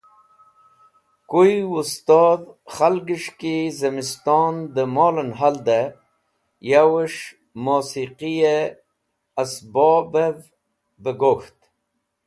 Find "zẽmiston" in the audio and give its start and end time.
3.79-4.55